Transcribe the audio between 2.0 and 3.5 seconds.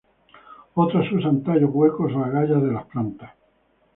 o agallas de las plantas.